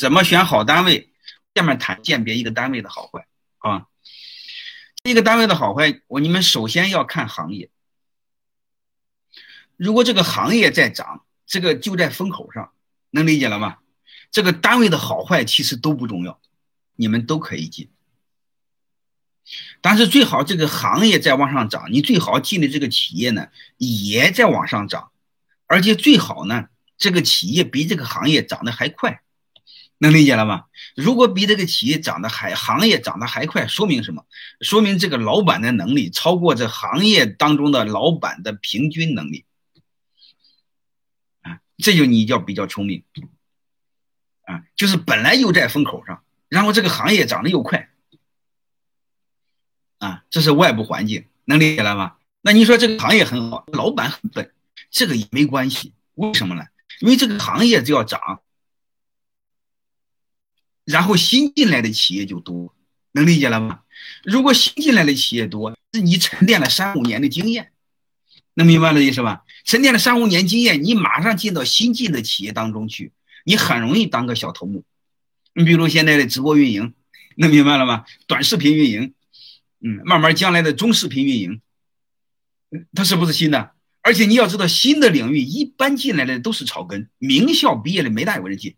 [0.00, 1.12] 怎么选好单位？
[1.54, 3.26] 下面谈鉴别一个单位的好坏
[3.58, 3.84] 啊。
[5.02, 7.68] 一个单位的好坏，我你们首先要看行业。
[9.76, 12.72] 如果这个行业在涨，这个就在风口上，
[13.10, 13.76] 能理解了吗？
[14.30, 16.40] 这个单位的好坏其实都不重要，
[16.96, 17.90] 你们都可以进。
[19.82, 25.12] 但是最好这个行业在往上涨，你最好进的这个企业呢也在往上涨，
[25.66, 29.20] 而且最好呢这个企业比这个行业涨得还快，
[30.02, 30.64] 能理解了吗？
[30.96, 34.24] 如果比这个企业涨得还行业涨得还快，说明什么？
[34.60, 39.44] 说明这个老板的能力超过这行业当中的老板的平均能力，
[41.42, 43.04] 啊，这就你叫比较聪明，
[44.44, 47.90] 啊，就是本来又在风口上，然后这个行业涨得又快。
[49.98, 52.16] 啊，这是外部环境，能理解了吗？
[52.40, 54.50] 那你说这个行业很好，老板很笨，
[54.90, 55.92] 这个也没关系。
[56.14, 56.64] 为什么呢？
[57.00, 58.40] 因为这个行业只要涨，
[60.90, 62.74] 然后新进来的企业就多，
[63.12, 63.80] 能理解了吗？
[64.24, 67.72] 如果新进来的企业多，是你沉淀了三五年的经验，
[68.54, 69.44] 能明白了意思吧？
[69.64, 73.12] 沉淀了三五年经验，你马上进到新进的企业当中去，
[73.44, 74.84] 你很容易当个小头目。
[75.54, 76.94] 你比如现在的直播运营，
[77.36, 78.04] 能明白了吗？
[78.26, 79.14] 短视频运营。
[79.82, 81.62] 嗯，慢慢将来的中视频运营，
[82.92, 83.72] 它是不是新的？
[84.02, 88.76] 而且你要知道，新的领域一般进来的都是草根，名校毕业的没大有人进。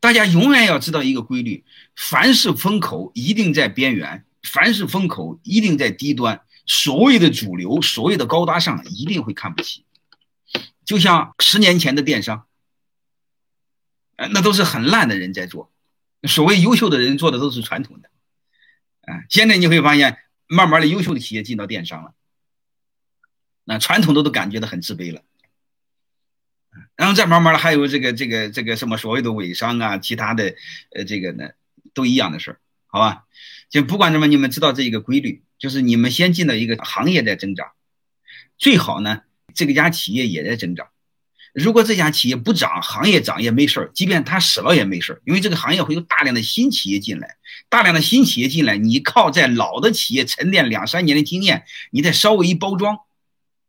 [0.00, 1.64] 大家永远要知道一个规律：
[1.96, 6.42] 凡是风口一定在边缘，凡是风口一定在低端。
[6.66, 9.84] 所谓的主流，所谓的高大上，一定会看不起。
[10.84, 12.46] 就像十年前的电商，
[14.16, 15.72] 那都是很烂的人在做。
[16.24, 18.10] 所谓优秀的人做的都是传统的，
[19.02, 22.12] 啊，现在你会发现，慢慢的优秀的企业进到电商了，
[23.64, 25.22] 那传统的都感觉到很自卑了，
[26.98, 30.52] 然后再慢慢的还有这个这个这个什么所谓的伪商啊，其他的，
[30.90, 31.50] 呃，这个呢，
[31.94, 33.22] 都一样的事儿，好吧？
[33.70, 37.68] 就不管什么，你们知道这一个规律，就是你们先进到一个行业在增长，
[38.58, 39.20] 最好呢，
[39.54, 40.88] 这个家企业也在增长。
[41.54, 47.36] 如果这家企业不涨，行业涨也没事儿，即便它死了也没事儿，因为这个行业会有大量的新企业进来，
[47.68, 52.98] 大量的新企业进来，你靠在老的企业沉淀两三年的经验，你再稍微一包装，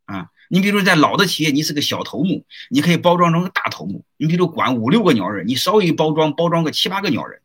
[0.06, 7.42] 啊，你比如在老的企业，你是个小头目，你可以包装成个大头目，你比如管五六个鸟人，你稍微一包装，包装个七八个鸟人，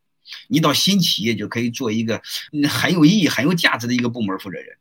[0.48, 2.20] 你到新企业就可以做一个
[2.68, 4.76] 很有意义、很有价值的一个部门负责人，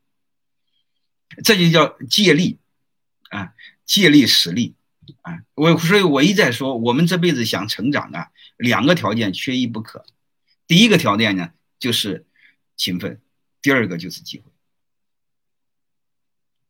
[1.44, 2.58] 这就叫借力，
[3.30, 3.54] 啊，
[3.86, 4.74] 借力使力。
[5.24, 10.06] 啊，我所以，我一再说，我们这辈子想成长啊，两个条件缺一不可。
[10.66, 12.26] 第一个条件呢，就是
[12.78, 13.18] 勤奋；
[13.62, 14.53] 第二个就是机会。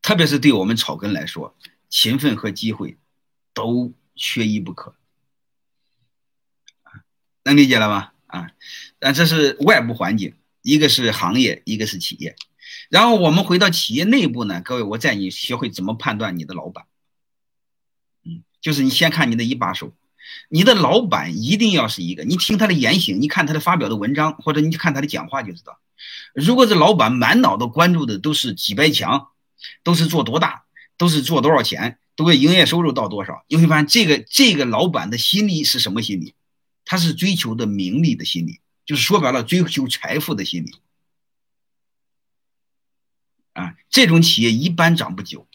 [0.04, 1.56] 特别是对我们草根来说，
[1.90, 2.98] 勤奋和机会
[3.56, 4.96] 都缺一不可。
[7.44, 8.14] 能理解了吧？
[8.28, 8.52] 啊，
[9.00, 12.36] 但这是外部环境，一个是行业，一个是企业。
[12.90, 16.86] 然后我们回到企业内部呢，各位，我带你学会怎么判断你的老板。
[18.26, 19.94] 嗯就是你先看你的一把手，
[20.50, 25.80] 你的老板一定要是一个，你听他的言行，你看他的发表的文章，或者你看他的讲话就知道。
[26.34, 29.30] 如果这老板满脑子关注的都是几百强，
[29.84, 30.66] 都是做多大，
[30.98, 36.36] 都是做多少钱，都会营业收入到多少，你会发现这个这个老板的心理是什么心理？
[36.86, 40.76] 他是追求的名利的心理，就是说白了追求财富的心理。
[43.54, 45.48] 啊，这种企业一般长不久。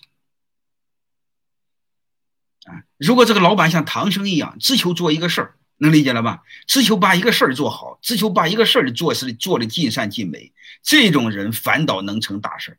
[2.64, 6.42] 啊如果这个老板像唐僧一样，只求做一个事儿，能理解了吧？
[6.66, 10.52] 只求把一个事儿做好，只求把一个事儿做是做的尽善尽美，
[10.82, 12.78] 这种人反倒能成大事，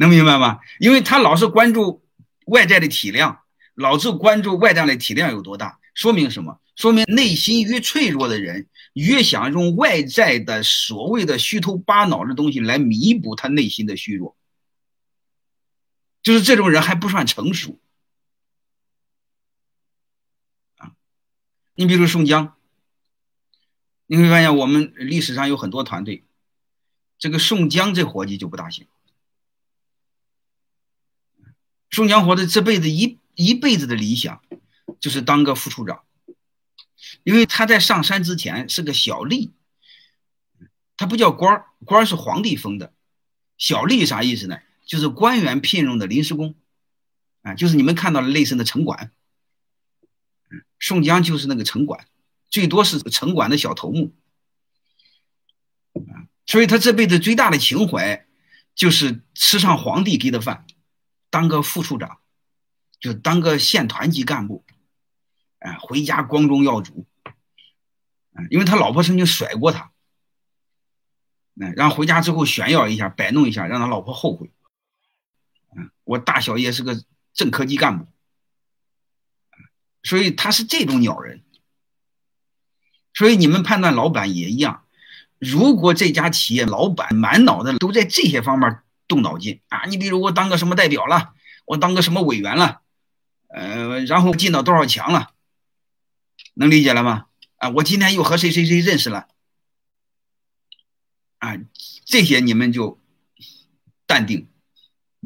[0.00, 0.60] 能明白吗？
[0.78, 2.02] 因为他老是关注
[2.46, 3.42] 外在的体量，
[3.74, 6.58] 老是关注外在的体量有多大，说明什么？
[6.74, 14.38] 说明内心越脆弱的人，越想用外在的所谓的虚头巴脑的东西来弥补他内心的虚弱，
[16.22, 17.78] 就是这种人还不算成熟
[20.78, 20.92] 啊。
[21.74, 22.54] 你比如宋江，
[24.06, 26.24] 你会发现我们历史上有很多团队，
[27.18, 28.86] 这个宋江这伙计就不大行。
[31.90, 34.42] 宋江活的这辈子一一辈子的理想
[35.00, 36.02] 就是当个副处长，
[37.22, 39.50] 因为他在上山之前是个小吏，
[40.96, 42.92] 他不叫官儿，官儿是皇帝封的，
[43.58, 44.58] 小吏啥意思呢？
[44.84, 46.54] 就是官员聘用的临时工，
[47.42, 49.12] 啊，就是你们看到的类似的城管。
[50.80, 52.06] 宋江就是那个城管，
[52.48, 54.12] 最多是城管的小头目，
[55.94, 58.26] 啊所以他这辈子最大的情怀
[58.74, 60.66] 就是吃上皇帝给的饭，
[61.30, 62.18] 当个副处长，
[62.98, 64.64] 就当个县团级干部，
[65.60, 67.06] 哎，回家光宗耀祖，
[68.32, 69.92] 嗯，因为他老婆曾经甩过他，
[71.54, 74.50] 嗯，然后回家之后炫耀一下，摆弄一下，让他老婆后悔，
[75.76, 77.02] 嗯，我大小爷是个
[77.32, 78.06] 正科级干部，
[80.02, 81.44] 所以他是这种鸟人，
[83.14, 84.84] 所以你们判断老板也一样，
[85.38, 91.34] 如果这家企业老板满脑子都在这些方面动脑筋啊，你比如我当个什么代表了，
[91.66, 92.80] 我当个什么委员了，
[93.48, 95.34] 呃，然后进到多少强了。
[96.54, 97.26] 能理解了吗？
[97.56, 99.28] 啊，我今天又和谁谁谁认识了，
[101.38, 101.58] 啊，
[102.04, 102.98] 这些你们就
[104.06, 104.48] 淡定，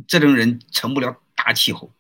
[0.09, 1.93] 这种人成不了大气候。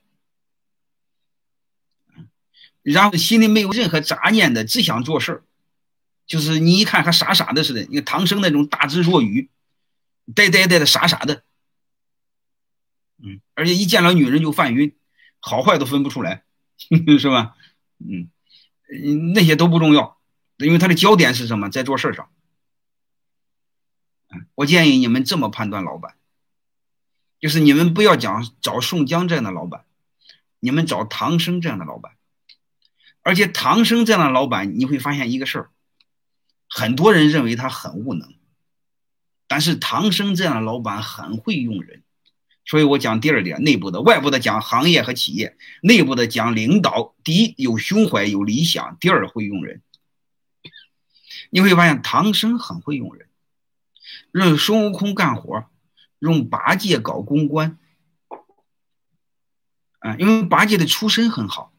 [2.82, 5.42] 然后心里没有任何杂念的，只想做事儿，
[6.26, 7.82] 就是你一看还傻傻的似的。
[7.82, 9.48] 你看唐僧那种大智若愚，
[10.34, 11.43] 呆呆呆的傻傻的，
[13.24, 14.94] 嗯，而且一见了女人就犯晕，
[15.40, 16.44] 好坏都分不出来，
[17.18, 17.56] 是吧？
[17.98, 18.30] 嗯。
[19.34, 20.20] 那些都不重要，
[20.58, 22.30] 因为他的焦点是什么，在做事上。
[24.54, 26.16] 我建议你们这么判断老板，
[27.40, 29.86] 就是你们不要讲找宋江这样的老板，
[30.60, 32.12] 你们找唐僧这样的老板。
[33.22, 35.70] 而且唐僧这样的老板，你会发现一个事儿，
[36.68, 38.34] 很多人认为他很无能，
[39.48, 42.03] 但是唐僧这样的老板很会用人。
[42.66, 47.14] 所以我讲第二点，内部的、外部的讲行业和企业，内部的讲领导。
[47.22, 49.82] 第一有胸怀有理想，第二会用人。
[51.50, 53.28] 你会发现唐僧很会用人，
[54.32, 55.66] 让孙悟空干活，
[56.18, 57.78] 用八戒搞公关。
[59.98, 61.72] 啊，因为八戒的出身很好，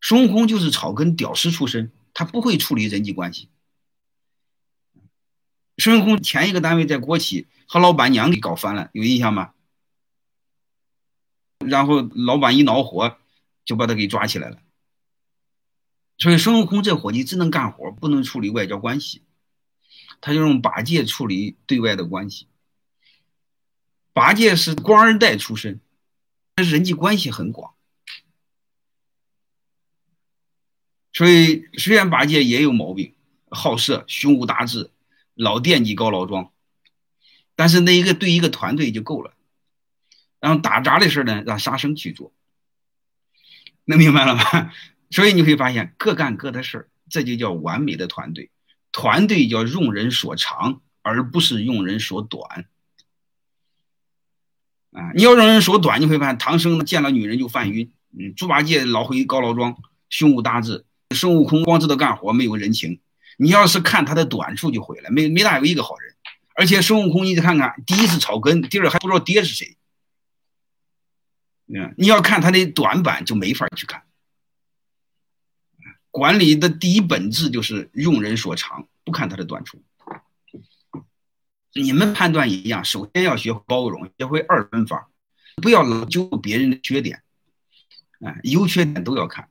[0.00, 3.48] 孙悟空就是草根屌丝出身，他不会处理人际关系。
[5.78, 9.52] 孙悟空前一个单位在国企和老板娘给搞翻了，有印象吗？
[11.66, 13.18] 然后老板一恼火，
[13.64, 14.58] 就把他给抓起来了。
[16.18, 19.22] 所以孙悟空这伙计只能干活，不能处理外交关系，
[20.20, 22.46] 他就用八戒处理对外的关系。
[24.12, 25.80] 八戒是官二代出身，
[26.54, 27.74] 但是人际关系很广。
[31.12, 33.14] 所以虽然八戒也有毛病，
[33.48, 34.90] 好色、胸无大志、
[35.34, 36.52] 老惦记高老庄，
[37.54, 39.34] 但是那一个对一个团队就够了。
[40.40, 42.32] 然后打杂的事呢，让沙僧去做，
[43.84, 44.72] 能明白了吗？
[45.10, 48.50] 所以你会发现各干各的事儿，这就叫完美的团队。
[48.92, 52.66] 团队叫用人所长，而不是用人所短。
[54.92, 59.76] 啊，你要用人所短，你会发现唐僧见了女人就犯晕，嗯，猪八戒老回高老庄，
[60.08, 60.84] 胸无大志，
[61.14, 63.00] 孙悟空光知道干活没有人情。
[63.36, 66.14] 你要是看他的短处就毁了，没没大有一个好人。
[66.54, 69.76] 而且孙悟空，你看看，第一是草根，第二还不知道爹是谁。
[71.96, 74.02] 你要看他的短板就没法去看。
[76.10, 79.80] 管理的第一本质就是用人所长，不看他的短处。
[81.72, 85.08] 你们判断一样，首先要学包容，学会二分法，
[85.62, 87.22] 不要老揪别人的缺点，
[88.18, 89.48] 啊，优缺点都要看。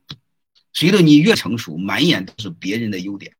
[0.74, 3.32] 随着你越成熟，满眼都是别人的优点；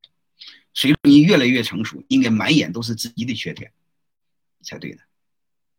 [0.72, 3.70] 随着你越来越成熟，应该满眼都是自己的缺点，
[4.62, 5.02] 才对的。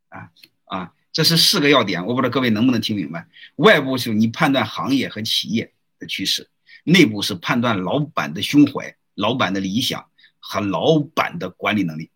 [0.09, 0.31] 啊
[0.65, 0.93] 啊。
[1.11, 3.27] 这是四个要点，我不知道各位能不能听明白。
[3.57, 6.49] 外部是你判断行业和企业的趋势，
[6.83, 12.11] 内部是判断老板的胸怀、老板的理想和老板的管理能力。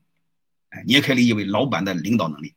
[0.70, 2.54] 哎，你也可以理解为老板的领导能力。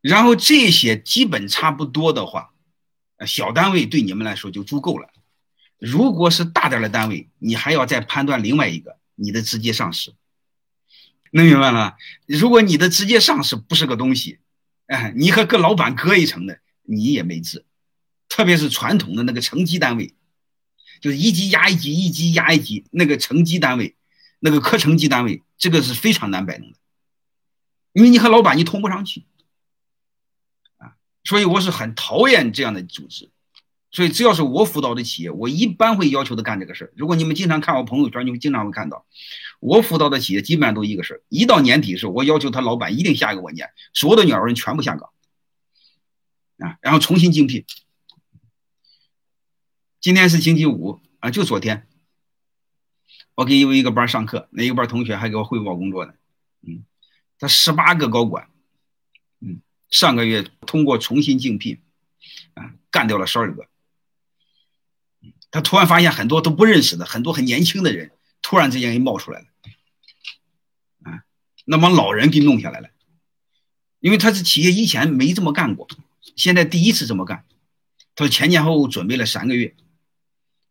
[0.00, 2.52] 然后这些基本差不多的话，
[3.26, 5.08] 小单位对你们来说就足够了。
[5.78, 10.14] 如果是大点的单位，你还要再判断另外一个你的直接上司。
[11.32, 11.96] 能明白了？
[12.26, 14.38] 如果你的直接上司不是个东西，
[14.86, 17.64] 哎，你和跟老板隔一层的，你也没治。
[18.28, 20.14] 特别是传统的那个层级单位，
[21.00, 23.96] 就是一级压一级，一级压一级，那个层级单位，
[24.38, 26.78] 那个科层级单位，这个是非常难摆弄的，
[27.92, 29.24] 因为你和老板你通不上去
[30.76, 30.96] 啊。
[31.24, 33.30] 所以我是很讨厌这样的组织。
[33.90, 36.92] 所以，只要是我辅导的企业，我一般会要求他干这个事儿。
[36.94, 39.06] 如果你们经常看我朋友圈，你会经常会看到，
[39.60, 45.10] 我辅导的企业基本上都一个事儿：一到年底时候，我要求他老板一定下一个文件，所有的鸟人全部下岗
[46.58, 47.64] 啊，然后重新竞聘。
[50.00, 51.86] 今天是星期五啊，就昨天，
[53.34, 56.12] 我给有一个班上课，那一个班同学还给我汇报工作呢。
[56.60, 56.84] 嗯，
[57.38, 58.50] 他十八个高管，
[59.40, 61.80] 嗯，上个月通过重新竞聘，
[62.52, 63.66] 啊，干掉了十二个。
[65.50, 68.10] 他突然发现很多都不认识的，很多很年轻的人，
[68.42, 69.46] 突然之间给冒出来了，
[71.04, 71.24] 啊，
[71.64, 72.90] 那帮老人给弄下来了，
[74.00, 75.88] 因为他是企业以前没这么干过，
[76.36, 77.44] 现在第一次这么干，
[78.14, 79.74] 他说前前后后准备了三个月，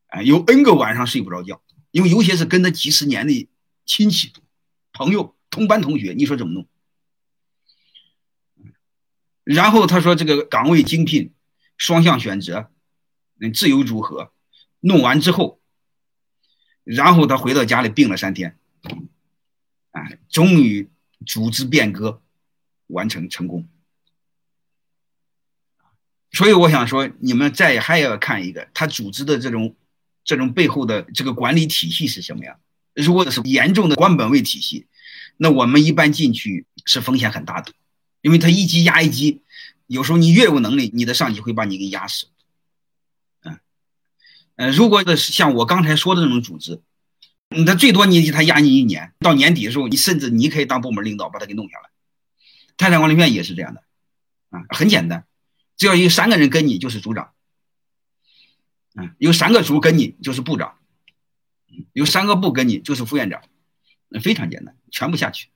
[0.08, 3.50] 啊，有 N 个晚上睡不着觉，因为有些是跟他几十年的
[3.86, 4.32] 亲戚、
[4.94, 6.68] 朋友、同班同学，你说怎么弄？
[9.44, 11.34] 然后他说这个岗位精聘，
[11.78, 12.70] 双向选择，
[13.40, 14.34] 嗯，自由组合，
[14.80, 15.60] 弄完之后，
[16.84, 18.58] 然后他回到家里病了三天，
[19.92, 20.90] 啊，终于
[21.26, 22.22] 组织变革
[22.88, 23.68] 完成成功。
[26.32, 29.76] 所以我想说，你们再还要看一个他组织的这种
[30.24, 32.60] 这种背后的这个管理体系是什么样。
[32.94, 34.88] 如果是严重的官本位体系，
[35.38, 37.74] 那我们一般进去是风险很大的。
[38.22, 39.42] 因为他一级压一级，
[39.88, 42.28] 有时候你越有能力，你的上级会把你给压死。
[44.58, 46.82] 呃，如果是像我刚才说的那种组织，
[47.66, 51.90] 他最多你他压你一年，到年底的时候，你甚至你可以当部门领导把他给弄下来。
[52.76, 53.84] 泰山管理院也是这样的，
[54.50, 55.26] 啊，很简单，
[55.78, 57.34] 只要有三个人跟你就是组长，
[58.96, 60.78] 嗯，有三个组跟你就是部长，
[61.94, 63.42] 有三个部跟你就是副院长，
[64.22, 65.50] 非常简单，全部下去。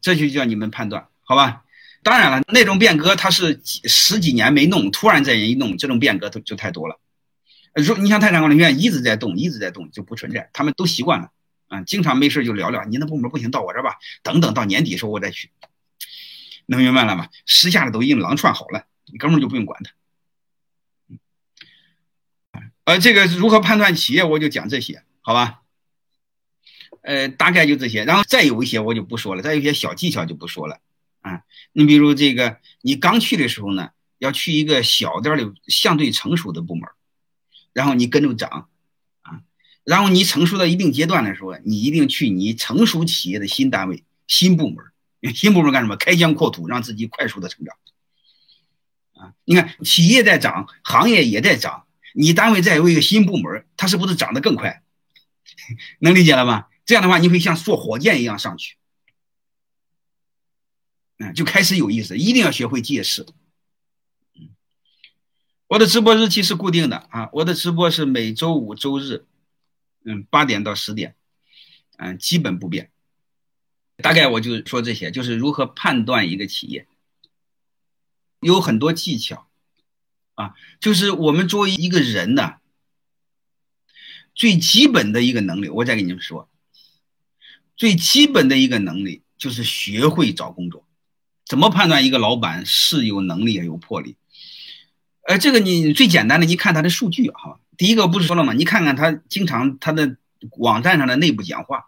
[0.00, 1.64] 这就叫你们判断，好吧？
[2.02, 7.00] 当然了，那种变革它是几十几年没弄，突然再一弄，这种变革就就太多了。
[7.74, 11.30] 如你像泰山管理院一直在动，一直在动，就不存在，他们都习惯了
[11.68, 15.50] 啊，经常没事就聊聊，你那部门不行，到我这吧，等等到年底时候我再去，
[16.66, 17.28] 能明白了吗？
[17.44, 19.92] 时下的都已经狼串好了，你根本就不用管他。
[22.84, 25.60] 呃，这个如何判断企业，我就讲这些，好吧？
[27.02, 30.80] 呃，大概就这些，然后再有一些我就不说了，再有一些小技巧就不说了
[31.20, 31.42] 啊。
[31.72, 36.88] 你比如这个，你刚去的时候呢，要去一个小点的、相对成熟的部门，
[37.72, 38.68] 然后你跟着长
[39.22, 39.40] 啊。
[39.84, 44.84] 然后你成熟到一定阶段的时候，你一定去你成熟企业的新单位、新部门。
[45.34, 45.96] 新部门干什么？
[45.96, 47.76] 开疆扩土，让自己快速的成长
[49.14, 49.34] 啊。
[49.44, 54.82] 你看，企业在涨，行业也在涨，你单位再有一个新部门，它是不是涨得更快？
[55.98, 56.66] 能理解了吗？
[56.84, 58.76] 这样的话，你会像坐火箭一样上去，
[61.18, 62.16] 嗯，就开始有意思。
[62.16, 63.26] 一定要学会借势。
[65.66, 69.26] 我的直播日期是固定的啊，我的直播是每周五、周日，
[70.02, 71.14] 嗯，八点到十点，
[71.98, 72.90] 嗯，基本不变。
[73.98, 76.86] 大概我就说这些，就是如何判断一个企业，
[78.40, 79.48] 有很多技巧
[80.36, 82.54] 啊，就是我们作为一个人呢，
[84.34, 86.48] 最基本的一个能力，我再给你们说。
[87.76, 90.87] 最基本的一个能力就是学会找工作。
[91.48, 94.16] 怎么判断一个老板是有能力也有魄力？
[95.22, 97.58] 呃，这个你最简单的，你看他的数据哈。
[97.78, 98.52] 第一个不是说了吗？
[98.52, 100.16] 你看看他经常他的
[100.58, 101.86] 网站上的内部讲话，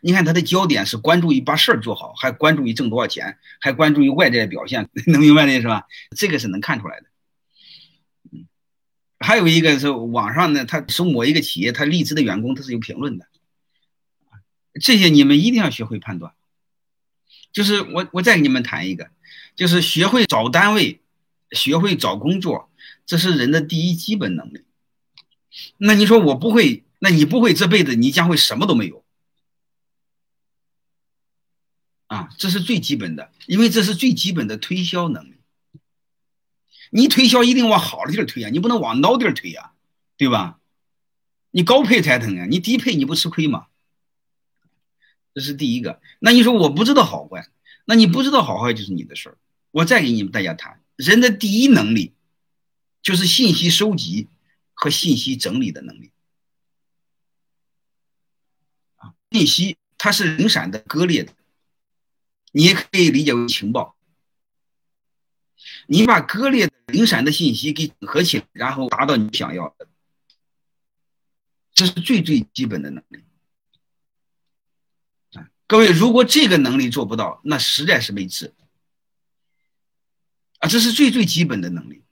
[0.00, 5.84] 你看他的焦点是关注于把事儿做好，还关注于挣多少钱，还关注于外在表现， 能明白的是吧？
[6.16, 7.06] 这个是能看出来的。
[8.32, 8.46] 嗯，
[9.18, 13.26] 还有一个是网上呢，他说某一个企业他离职的员工他是有评论的。
[14.80, 16.32] 这些你们一定要学会判断，
[17.54, 19.08] 就是我我再给你们谈一个，
[19.56, 21.00] 就是学会找单位，
[21.52, 22.68] 学会找工作，
[23.06, 24.64] 这是人的第一基本能力。
[25.78, 29.04] 那你说我不会，那你不会，这辈子你将会什么都没有
[32.08, 32.28] 啊！
[32.36, 35.34] 这是最基本的，因为这是最基本的推销能力。
[36.90, 39.72] 你推销一定往好的地儿推啊，你不能往孬地儿推呀，
[40.16, 40.58] 对吧？
[41.52, 43.66] 你高配才疼啊，你低配你不吃亏吗？
[45.34, 47.48] 这是第一个，那你说我不知道好坏，
[47.84, 49.38] 那你不知道好坏就是你的事儿。
[49.72, 52.14] 我再给你们大家谈，人的第一能力
[53.02, 54.28] 就是信息收集
[54.72, 56.12] 和信息整理的能力。
[59.32, 61.32] 信息它是零散的、割裂的，
[62.52, 63.96] 你也可以理解为情报。
[65.88, 69.88] 你把割裂的、零散的信息给整合起来，然后达到你想要的，
[71.72, 73.24] 这是最最基本的能力。
[75.66, 78.52] 各位，如果这个能力做不到，那实在是没治
[80.58, 80.68] 啊！
[80.68, 82.02] 这是最最基本的能力。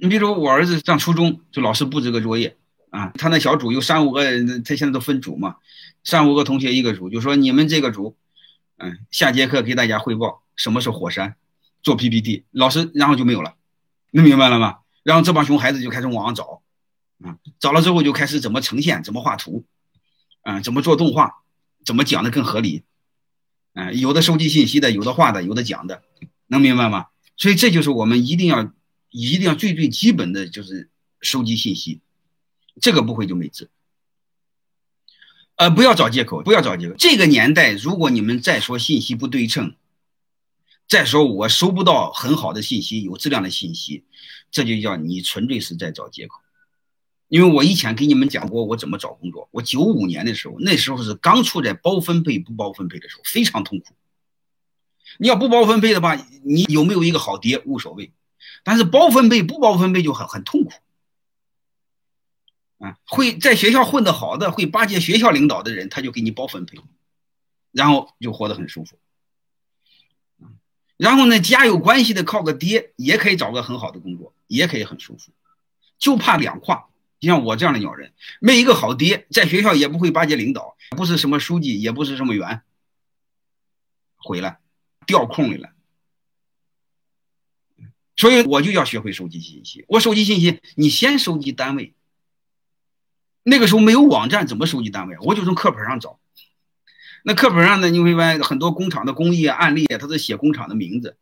[0.00, 2.58] 你比如说，我儿子上初中，就老师布置个作业
[2.90, 4.22] 啊，他那小组有三五个，
[4.62, 5.56] 他现在都分组嘛，
[6.02, 8.16] 三五个同学一个组，就说你们这个组，
[8.76, 11.36] 嗯，下节课给大家汇报什么是火山，
[11.82, 13.54] 做 PPT，老师然后就没有了，
[14.10, 14.80] 能明白了吗？
[15.04, 16.62] 然后这帮熊孩子就开始网上找，
[17.22, 19.64] 啊，找了之后就开始怎么呈现，怎么画图。
[20.44, 21.42] 啊，怎么做动画？
[21.84, 22.84] 怎么讲的更合理？
[23.72, 26.04] 啊，有的收集信息的，有的画的，有的讲的，
[26.46, 27.06] 能明白吗？
[27.36, 28.72] 所以这就是我们一定要、
[29.10, 30.88] 一定要最最基本的就是
[31.20, 32.00] 收集信息，
[32.80, 33.68] 这个不会就没治。
[35.56, 36.94] 呃，不要找借口，不要找借口。
[36.96, 39.74] 这个年代，如果你们再说信息不对称，
[40.86, 44.04] 再说我收不到很好的信息，有质量的信息，
[44.50, 46.43] 这就叫你纯粹是在找借口。
[47.34, 49.48] 因为我以前给你们讲过我怎么找工作。
[49.50, 53.86] 我九五年的时候，那时候是刚处在包分配不包分配的时候，非常痛苦。
[55.18, 56.14] 你要不包分配的话，
[56.44, 58.12] 你有没有一个好爹无所谓，
[58.62, 60.70] 但是包分配不包分配就很很痛苦。
[62.78, 66.78] 啊，会在学校混得好的，会巴结学校领导的人，他就给你包分配，
[67.72, 68.96] 然后就活得很舒服。
[70.96, 75.32] 然后呢，家有关系的靠个爹也可以找个很好的工作，也可以很舒服，
[75.98, 76.86] 就怕两跨。
[77.20, 82.62] 就像我这样的鸟人，没一个好爹，在学校也不会巴结领导，不是什么书记，也不是什么员，
[84.16, 84.58] 毁了，
[85.06, 85.70] 掉空里了。
[88.16, 89.84] 所以我就要学会收集信息。
[89.88, 91.94] 我收集信息，你先收集单位。
[93.42, 95.16] 那个时候没有网站，怎么收集单位？
[95.20, 96.20] 我就从课本上找。
[97.24, 101.16] 那课本上呢，你会发现很多工厂的工艺案例，它都写工厂的名字。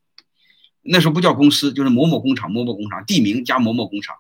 [0.83, 4.17] 那时候不叫公司，就是某某工厂、某某工厂，地名加某某工厂。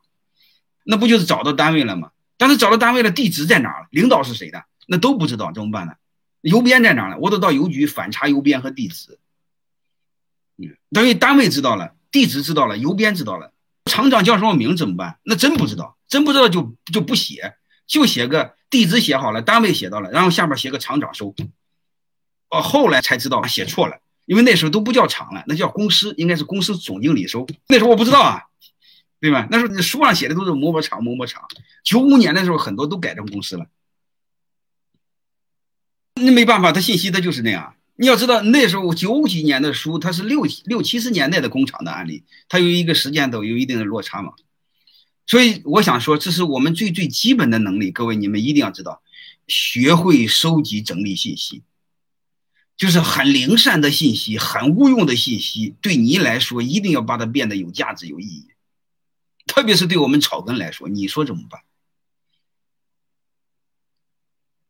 [0.84, 2.10] 那不就是找到单位了吗？
[2.36, 3.86] 但是找到单位了，地址在哪儿？
[3.90, 4.64] 领导是谁的？
[4.88, 5.94] 那都不知道，怎么办呢？
[6.40, 7.16] 邮编在哪儿呢？
[7.20, 9.18] 我都到邮局反查邮编和地址。
[10.56, 13.52] 嗯，等于单位知道了，地址知道了，邮编知道了，
[13.84, 15.18] 厂长叫什么名怎么办？
[15.22, 17.54] 那真不知道，真不知道就就不写，
[17.86, 21.32] 就写个地址写好了，单位写到了，然后下面写个厂长收。
[22.50, 27.46] 哦，后来才知道写错了，因为那时候都不叫厂了，那叫公司，应该是公司总经理收。
[27.68, 28.42] 那时候我不知道啊。
[29.22, 29.46] 对吧？
[29.52, 31.44] 那时候书上写的都是某某厂某某厂，
[31.84, 33.66] 九五年的时候很多都改成公司了。
[36.16, 37.76] 那没办法，他信息他就是那样。
[37.94, 44.32] 你要知道那时候九几年的书，它是六六七十年代的工厂的案例，它有一个时间都有一定的落差嘛。
[45.24, 47.92] 所以我想说，这是我们最最基本的能力。
[47.92, 49.02] 各位你们一定要知道，
[49.46, 51.62] 学会收集整理信息，
[52.76, 58.48] 就是很零散的信息、很无用的信息，对你来说一定要把它变得有价值、有意义。
[59.46, 61.62] 特别是对我们草根来说，你说怎么办？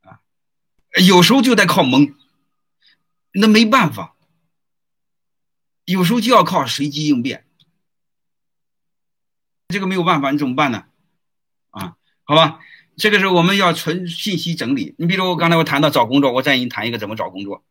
[0.02, 0.20] 啊，
[1.06, 2.14] 有时候就得靠蒙，
[3.32, 4.16] 那没办法，
[5.84, 7.46] 有时候就要靠随机应变，
[9.68, 10.86] 这个没有办法，你怎么办呢？
[11.70, 12.60] 啊，好吧，
[12.96, 14.94] 这个是我们要存信息整理。
[14.98, 17.64] 你比如我刚才我谈到找工作，我再给你谈一个怎么找工作。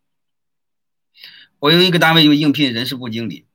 [1.60, 3.46] 我有一个单位有应聘人事部经理。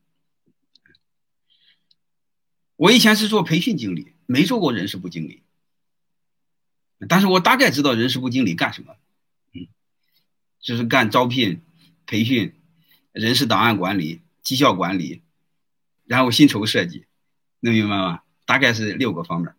[2.77, 5.41] 我以前是做培训经理，没做过人事部经理，
[7.09, 8.95] 但是我大概知道人事部经理干什么，
[9.53, 9.67] 嗯，
[10.61, 11.61] 就是干招聘、
[12.05, 12.53] 培训、
[13.11, 15.23] 人事档案管理、绩效管理，
[16.05, 17.05] 然后薪酬设计，
[17.61, 18.21] 能明白吗？
[18.45, 19.53] 大概是六个方面。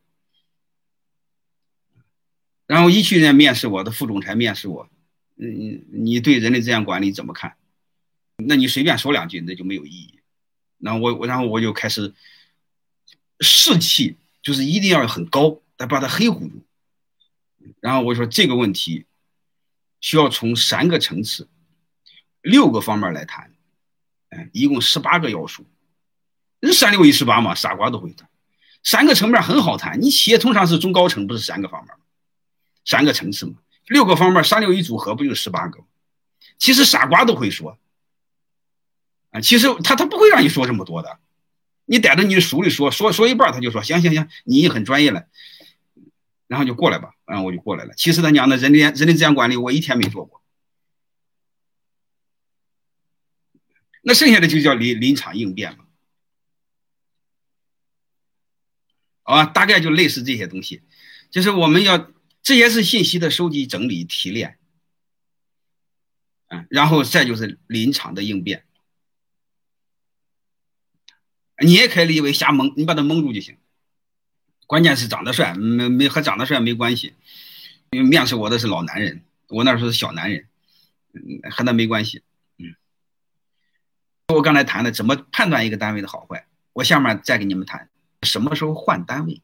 [2.67, 4.89] 然后一去年面试我的副总裁面试我，
[5.37, 7.57] 嗯，你对人力资源管理怎么看？
[8.37, 10.21] 那你随便说两句那就没有意义。
[10.79, 12.15] 然后我我然后我就开始。
[13.41, 16.65] 士气就是一定要很高，得把它黑乎住。
[17.81, 19.07] 然后我说这个问题
[20.01, 21.49] 需要从三个层次、
[22.43, 23.53] 六个方面来谈，
[24.31, 25.65] 哎，一共十八个要素。
[26.73, 28.29] 三六一十八嘛，傻瓜都会谈。
[28.83, 31.95] 三个层面很好谈，你企业通常是中高层，不是三个方面
[32.85, 35.85] 三个层次嘛，六个方面，三六一组合不就十八个
[36.57, 37.79] 其实傻瓜都会说，
[39.31, 41.19] 啊，其实他他不会让你说这么多的。
[41.91, 45.27] 你逮着你的书里说说说一半，他就说行行行，你很专业了，
[46.47, 47.95] 然后就过来吧，然后我就过来了。
[47.97, 50.43] 其实他娘的人力人力资源管理，我一天没做过，
[54.03, 55.87] 那剩下的就叫临临场应变嘛，
[59.23, 60.83] 啊，大概就类似这些东西，
[61.31, 64.59] 就是我们要这些是信息的收集、整理、提炼，
[66.49, 68.67] 嗯，然后再就是临场的应变。
[71.61, 73.57] 你也可以理解为瞎蒙，你把他蒙住就行。
[74.67, 77.15] 关键是长得帅，没没和长得帅没关系。
[77.91, 80.47] 因为面试我的是老男人，我那时候是小男人，
[81.51, 82.23] 和他没关系。
[82.59, 82.77] 嗯，
[84.29, 87.89] 我刚才谈的怎么判断一个单位的好坏，我下面再给你们谈
[88.23, 89.41] 什么时候换单位。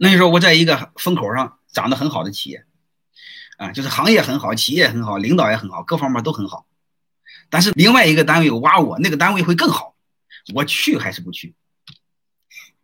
[0.00, 2.66] 那你说我在一个风口上长得很好的企业，
[3.56, 6.66] 啊，就是行业很好，企业很好，领导也很好，各方面都很好。
[7.48, 9.94] 但是另外一个单位挖我，那个单位会更好。
[10.54, 11.54] 我去还是不去？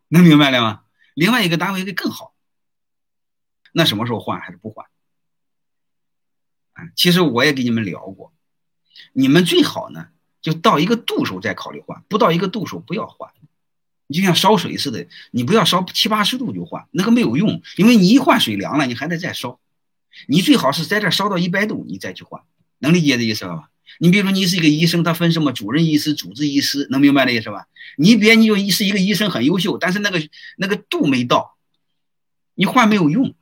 [0.09, 0.83] 能明白了吗？
[1.15, 2.35] 另外一个单位会更好，
[3.73, 4.87] 那什么时候换还是不换？
[6.75, 8.33] 啊，其实我也跟你们聊过，
[9.13, 10.09] 你们最好呢
[10.43, 13.33] 就到一个度数再考虑换，不到一个度数不要换。
[14.07, 19.59] 你就像烧水似的，你不要烧七八十度就换，那个没有用，因为你一换水凉了，你还得再烧。
[20.29, 22.43] 你最好是在这烧到一百度，你再去换，
[22.79, 23.71] 能理解这意思了吧？
[23.99, 27.69] 你比如说你是一个医生，他分什么主任医师、主治医师，能明白这意思吧？
[27.97, 30.21] 你别你就是一个医生很优秀，但是那个
[30.57, 31.57] 那个度没到，
[32.55, 33.35] 你换没有用。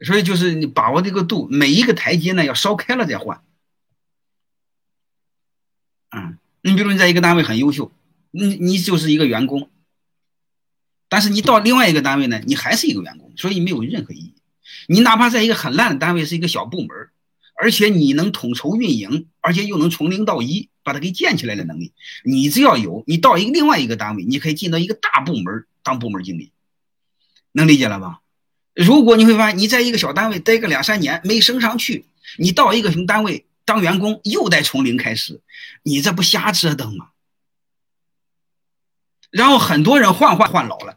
[0.00, 3.42] 所以就是你把握这个度，每一个台阶呢要烧开了再换。
[6.10, 7.90] 嗯，你比如你在一个单位很优秀，
[8.30, 9.68] 你你就是一个员工，
[11.08, 14.34] 但是你到另外一个单位呢，你还是一个员工，所以没有任何意义。
[14.86, 16.88] 你哪怕在一个很烂的单位，是一个小部门，
[17.54, 21.92] 而且你能统筹运营，而且又能从零到一把它给建起来的能力，
[22.24, 26.52] 你只要有，你到一个另外一个单位，你可以进到一个大部门当部门经理，
[27.52, 28.20] 能理解了吧？
[28.74, 32.06] 如果你会发现你在一个小单位待个两三年没升上去，
[32.38, 35.40] 你到一个什么单位当员工又得从零开始，
[35.82, 37.08] 你这不瞎折腾吗？
[39.30, 40.96] 然后很多人换换换老了，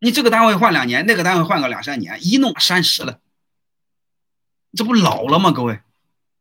[0.00, 3.20] 你这个单位换两年，那个单位换个两三年，一弄三十了，
[4.72, 5.52] 这不老了吗？
[5.52, 5.80] 各位，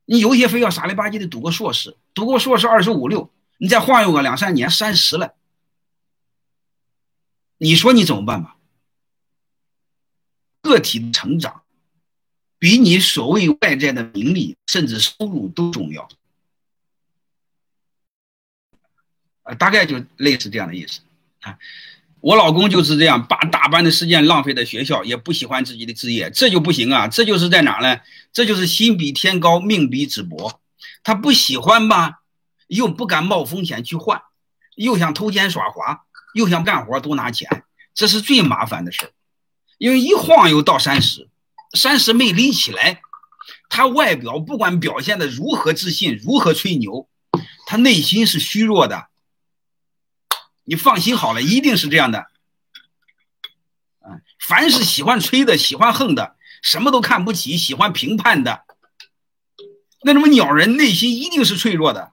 [0.06, 5.36] 你有些非要傻里吧唧的读个硕士，读个硕士二十五六，你再晃悠个两三年，三十了，
[7.58, 8.56] 你说你怎么办吧？
[10.62, 11.64] 个体的成长，
[12.58, 16.08] 比你所谓外在的名利甚至收入都重要。
[19.44, 21.02] 啊，大概就类似这样的意思
[21.42, 21.60] 啊。
[22.22, 27.08] 我老公就是这样，把大半的时间浪费在学校，也不喜欢自己的职业，这就不行啊。
[27.08, 28.00] 这就是在哪呢？
[28.34, 30.60] 这就是心比天高，命比纸薄。
[31.02, 32.20] 他不喜欢吧，
[32.68, 34.22] 又不敢冒风险去换，
[34.76, 36.02] 又想偷奸耍滑，
[36.34, 37.64] 又想干活多拿钱，
[37.96, 39.12] 这是最麻烦的事儿。
[39.78, 41.30] 因为一晃又到三十，
[41.74, 43.00] 三十没立起来，
[43.70, 47.08] 他外表不管表现的如何自信，如何吹牛，
[47.66, 49.08] 他内心是虚弱的。
[50.70, 52.28] 你放心好了，一定是这样的。
[54.40, 58.66] 凡是喜欢吹的、喜欢横的、什么都看不起、喜欢评判的，
[60.04, 62.12] 那种鸟人内心一定是脆弱的。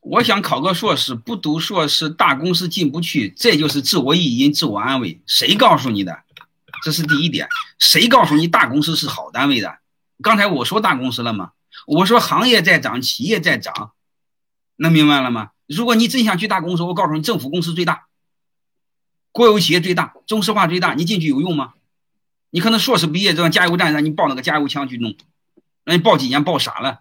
[0.00, 5.20] 我想考个硕士，不读硕士，大公司进不去，这就是自我意淫、自我安慰。
[5.28, 6.24] 谁告诉你的？
[6.82, 7.46] 这是第一点。
[7.78, 9.78] 谁告诉你大公司是好单位的？
[10.20, 11.52] 刚才我说大公司了吗？
[11.86, 13.92] 我说行业在涨，企业在涨，
[14.76, 15.50] 能明白了吗？
[15.66, 18.06] 如果你真想去大公司，我告诉你，政府公司最大，
[19.32, 21.74] 国有企业最大，中石化最大，你进去有用吗？
[22.50, 25.16] 你可能硕士毕业，这加油站让你抱那个加油枪去弄，
[25.84, 27.00] 那你抱几年抱傻了，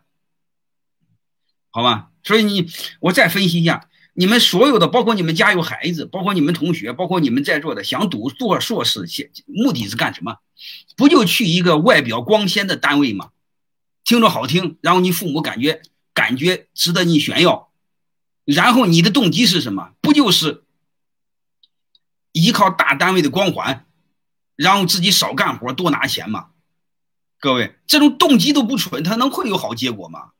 [1.70, 2.10] 好吧？
[2.24, 2.70] 所以你，
[3.02, 9.06] 我再分析一下，你们所有的，包括你们家有孩子，包括你们同学，包括你们在座的，想读做硕士，
[9.46, 10.38] 目的是干什么？
[10.96, 13.32] 不就去一个外表光鲜的单位吗？
[14.06, 15.82] 听着好听，然后你父母感觉
[16.14, 17.72] 感觉值得你炫耀，
[18.46, 19.94] 然后你的动机是什么？
[20.02, 20.64] 不就是
[22.32, 23.86] 依靠大单位的光环，
[24.56, 26.50] 然后自己少干活多拿钱吗？
[27.40, 30.32] 各位，这种动机都不纯，他能会有好结果吗？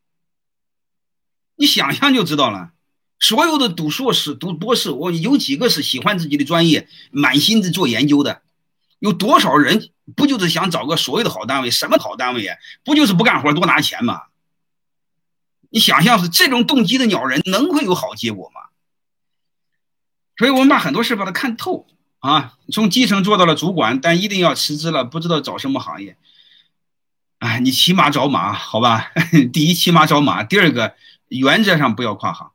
[1.56, 2.72] 你想想就知道了，
[3.20, 8.42] 所有的读硕士、读博士，我有几个是喜欢自己的专业，满心的做研究的？
[9.00, 11.70] 有多少人不就是想找个所谓的好单位？
[11.70, 12.58] 什么好单位啊？
[12.86, 14.24] 不就是不干活多拿钱吗？
[15.74, 18.62] 你想象是这种动机的鸟人，能会有好结果吗？
[20.38, 21.88] 所以我们把很多事把它看透
[22.20, 26.16] 啊，从基层做到了主管，但一定要辞职了，不知道找什么行业。
[27.40, 29.12] 哎，你骑马找马，好吧？
[29.52, 30.96] 第一，骑马找马；第二个。
[31.30, 32.52] 原则上不要跨行，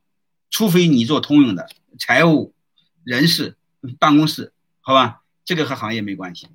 [0.51, 2.55] 除非你做通用的财务、
[3.03, 3.57] 人事、
[3.99, 5.23] 办公室，好吧？
[5.45, 6.47] 这个和行业没关系。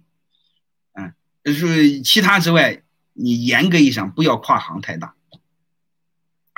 [0.94, 1.14] 嗯，
[1.54, 5.16] 是其他之外，你严格意义上不要跨行太大。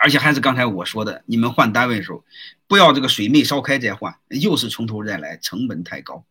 [0.06, 2.24] 而且还是刚才我说的，你们换单位的时候，
[2.68, 6.24] 不要这个水没烧开再换，又是从头再来，成本太高。